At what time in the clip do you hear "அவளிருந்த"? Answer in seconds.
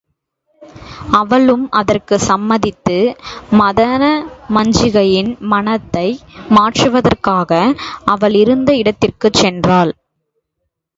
8.07-8.71